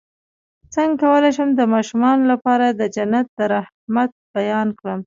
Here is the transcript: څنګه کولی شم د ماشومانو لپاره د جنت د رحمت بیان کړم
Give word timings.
څنګه 0.73 0.99
کولی 1.03 1.31
شم 1.37 1.49
د 1.55 1.61
ماشومانو 1.73 2.23
لپاره 2.31 2.65
د 2.69 2.81
جنت 2.95 3.25
د 3.37 3.39
رحمت 3.53 4.11
بیان 4.35 4.67
کړم 4.79 4.99